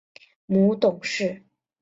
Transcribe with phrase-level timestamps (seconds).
[0.47, 1.43] 母董氏。